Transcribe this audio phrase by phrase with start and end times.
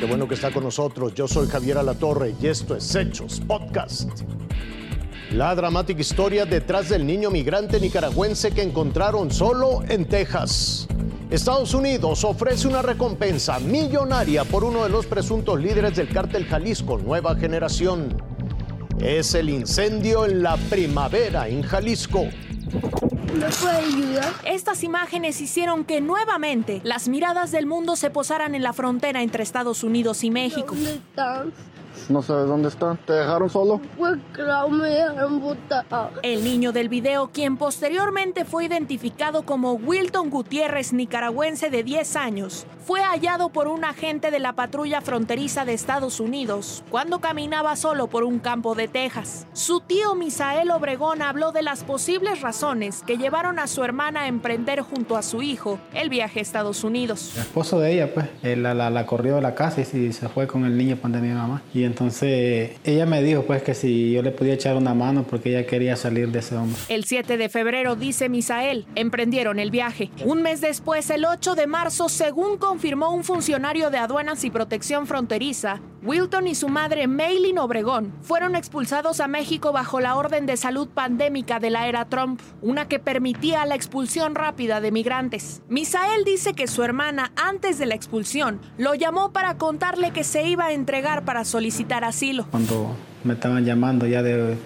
[0.00, 1.12] Qué bueno que está con nosotros.
[1.14, 4.08] Yo soy Javier Alatorre y esto es Hechos Podcast.
[5.32, 10.88] La dramática historia detrás del niño migrante nicaragüense que encontraron solo en Texas.
[11.28, 16.96] Estados Unidos ofrece una recompensa millonaria por uno de los presuntos líderes del cártel Jalisco
[16.96, 18.16] Nueva Generación.
[19.02, 22.24] Es el incendio en la primavera en Jalisco.
[23.34, 24.32] ¿Me puede ayudar?
[24.44, 29.42] Estas imágenes hicieron que nuevamente las miradas del mundo se posaran en la frontera entre
[29.42, 30.74] Estados Unidos y México.
[30.74, 31.52] ¿Dónde están?
[32.08, 32.96] No sé dónde están.
[33.06, 33.80] ¿Te dejaron solo?
[33.98, 35.84] Pues claro, me dejaron botar.
[36.22, 42.66] El niño del video, quien posteriormente fue identificado como Wilton Gutiérrez, nicaragüense de 10 años,
[42.84, 48.08] fue hallado por un agente de la patrulla fronteriza de Estados Unidos cuando caminaba solo
[48.08, 49.46] por un campo de Texas.
[49.52, 54.28] Su tío Misael Obregón habló de las posibles razones que llevaron a su hermana a
[54.28, 57.32] emprender junto a su hijo el viaje a Estados Unidos.
[57.34, 60.28] El esposo de ella, pues, él la, la, la corrió de la casa y se
[60.28, 61.62] fue con el niño pues, de mi mamá.
[61.74, 65.50] Y entonces ella me dijo, pues, que si yo le podía echar una mano porque
[65.50, 66.78] ella quería salir de ese hombre.
[66.88, 70.10] El 7 de febrero, dice Misael, emprendieron el viaje.
[70.24, 75.06] Un mes después, el 8 de marzo, según confirmó un funcionario de aduanas y protección
[75.06, 80.56] fronteriza, Wilton y su madre Maylin Obregón fueron expulsados a México bajo la orden de
[80.56, 85.60] salud pandémica de la era Trump, una que permitía la expulsión rápida de migrantes.
[85.68, 90.48] Misael dice que su hermana, antes de la expulsión, lo llamó para contarle que se
[90.48, 92.46] iba a entregar para solicitar asilo.
[92.50, 94.56] Cuando me estaban llamando ya de,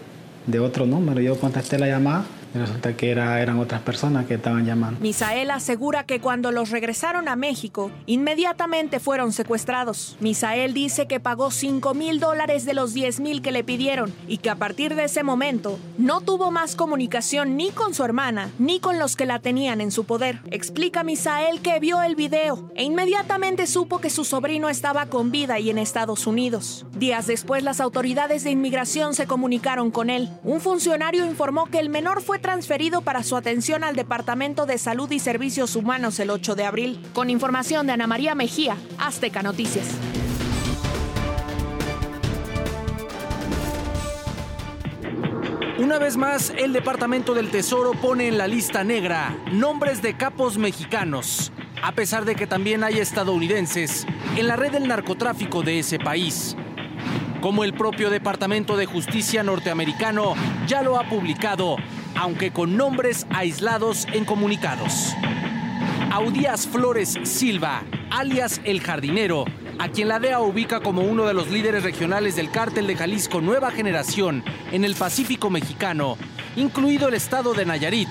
[0.46, 2.24] de otro número, yo contesté la llamada
[2.54, 5.00] y resulta que era, eran otras personas que estaban llamando.
[5.00, 10.16] Misael asegura que cuando los regresaron a México, inmediatamente fueron secuestrados.
[10.20, 14.38] Misael dice que pagó 5 mil dólares de los 10 mil que le pidieron y
[14.38, 18.78] que a partir de ese momento no tuvo más comunicación ni con su hermana ni
[18.78, 20.40] con los que la tenían en su poder.
[20.50, 25.58] Explica Misael que vio el video e inmediatamente supo que su sobrino estaba con vida
[25.58, 26.86] y en Estados Unidos.
[26.96, 30.28] Días después, las autoridades de inmigración se comunicaron con él.
[30.44, 35.10] Un funcionario informó que el menor fue transferido para su atención al Departamento de Salud
[35.10, 37.00] y Servicios Humanos el 8 de abril.
[37.14, 39.86] Con información de Ana María Mejía, Azteca Noticias.
[45.78, 50.58] Una vez más, el Departamento del Tesoro pone en la lista negra nombres de capos
[50.58, 51.50] mexicanos,
[51.82, 54.06] a pesar de que también hay estadounidenses
[54.36, 56.58] en la red del narcotráfico de ese país.
[57.40, 60.34] Como el propio Departamento de Justicia norteamericano
[60.66, 61.76] ya lo ha publicado,
[62.16, 65.14] aunque con nombres aislados en comunicados.
[66.12, 69.44] Audías Flores Silva, alias El Jardinero,
[69.78, 73.40] a quien la DEA ubica como uno de los líderes regionales del cártel de Jalisco
[73.40, 76.16] Nueva Generación en el Pacífico mexicano,
[76.56, 78.10] incluido el estado de Nayarit,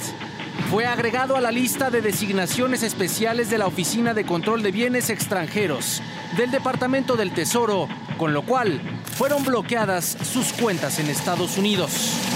[0.69, 5.09] fue agregado a la lista de designaciones especiales de la Oficina de Control de Bienes
[5.09, 6.01] Extranjeros
[6.37, 7.87] del Departamento del Tesoro,
[8.17, 8.81] con lo cual
[9.15, 12.32] fueron bloqueadas sus cuentas en Estados Unidos.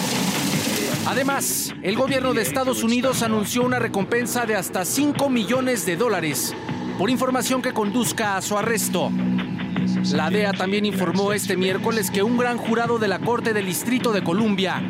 [1.08, 6.54] Además, el gobierno de Estados Unidos anunció una recompensa de hasta 5 millones de dólares
[7.00, 9.10] por información que conduzca a su arresto.
[10.12, 14.12] La DEA también informó este miércoles que un gran jurado de la Corte del Distrito
[14.12, 14.82] de Columbia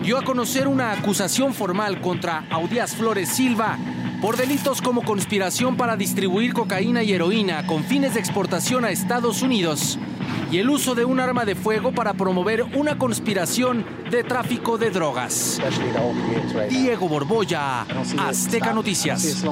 [0.00, 3.76] dio a conocer una acusación formal contra Audías Flores Silva
[4.24, 9.42] por delitos como conspiración para distribuir cocaína y heroína con fines de exportación a Estados
[9.42, 9.98] Unidos
[10.50, 14.90] y el uso de un arma de fuego para promover una conspiración de tráfico de
[14.90, 15.60] drogas.
[16.70, 17.82] Diego Borbolla,
[18.16, 19.44] Azteca Noticias.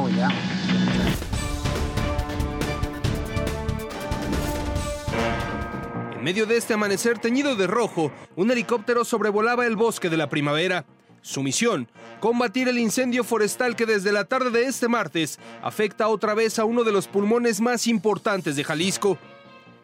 [6.17, 10.31] En medio de este amanecer teñido de rojo, un helicóptero sobrevolaba el bosque de la
[10.31, 10.87] primavera.
[11.23, 11.89] Su misión,
[12.21, 16.65] combatir el incendio forestal que desde la tarde de este martes afecta otra vez a
[16.65, 19.17] uno de los pulmones más importantes de Jalisco.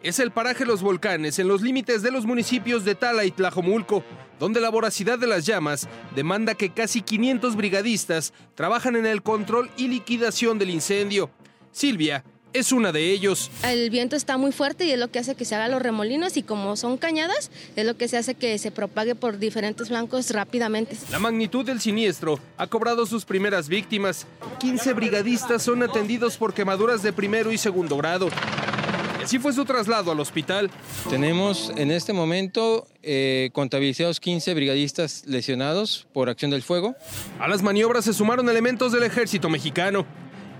[0.02, 4.02] Es el paraje Los Volcanes, en los límites de los municipios de Tala y Tlajomulco,
[4.40, 9.70] donde la voracidad de las llamas demanda que casi 500 brigadistas trabajan en el control
[9.76, 11.30] y liquidación del incendio.
[11.70, 13.50] Silvia es una de ellos.
[13.62, 16.36] El viento está muy fuerte y es lo que hace que se hagan los remolinos
[16.36, 20.30] y como son cañadas, es lo que se hace que se propague por diferentes flancos
[20.30, 20.96] rápidamente.
[21.10, 24.26] La magnitud del siniestro ha cobrado sus primeras víctimas.
[24.60, 28.28] 15 brigadistas son atendidos por quemaduras de primero y segundo grado.
[29.20, 30.70] Y así fue su traslado al hospital.
[31.10, 36.94] Tenemos en este momento eh, contabilizados 15 brigadistas lesionados por acción del fuego.
[37.40, 40.06] A las maniobras se sumaron elementos del ejército mexicano.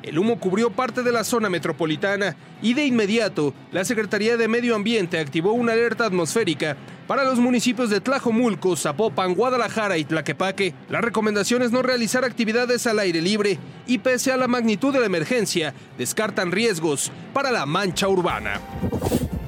[0.03, 4.75] El humo cubrió parte de la zona metropolitana y de inmediato la Secretaría de Medio
[4.75, 10.75] Ambiente activó una alerta atmosférica para los municipios de Tlajomulco, Zapopan, Guadalajara y Tlaquepaque.
[10.91, 15.01] La recomendación es no realizar actividades al aire libre y pese a la magnitud de
[15.01, 18.61] la emergencia, descartan riesgos para la mancha urbana.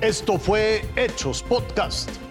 [0.01, 2.30] Esto fue Hechos Podcast.